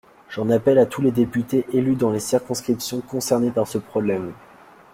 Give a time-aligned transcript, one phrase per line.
[0.31, 4.33] J’en appelle à tous les députés élus dans les circonscriptions concernées par ce problème.